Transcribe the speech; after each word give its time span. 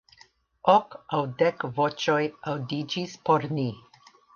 Ok 0.73 0.95
aŭ 1.19 1.21
dek 1.43 1.67
voĉoj 1.77 2.19
aŭdiĝis 2.55 3.19
por 3.31 3.51
ni. 3.59 3.73